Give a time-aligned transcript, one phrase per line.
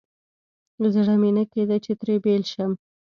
[0.93, 2.71] زړه مې نه کېده چې ترې بېل شم.